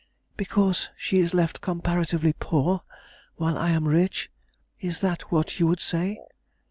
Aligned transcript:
because 0.35 0.89
she 0.97 1.19
is 1.19 1.31
left 1.31 1.61
comparatively 1.61 2.33
poor, 2.33 2.81
while 3.35 3.55
I 3.55 3.69
am 3.69 3.87
rich 3.87 4.31
is 4.79 4.99
that 5.01 5.31
what 5.31 5.59
you 5.59 5.67
would 5.67 5.79
say? 5.79 6.17